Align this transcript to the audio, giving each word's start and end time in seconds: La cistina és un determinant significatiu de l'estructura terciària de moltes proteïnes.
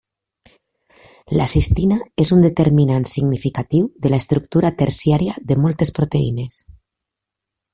La 1.39 1.45
cistina 1.51 1.97
és 2.23 2.31
un 2.37 2.41
determinant 2.45 3.05
significatiu 3.11 3.91
de 4.07 4.13
l'estructura 4.13 4.75
terciària 4.81 5.37
de 5.53 5.59
moltes 5.67 5.93
proteïnes. 5.99 6.59